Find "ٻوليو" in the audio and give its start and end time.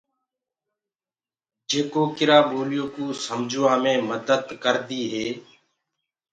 2.49-2.85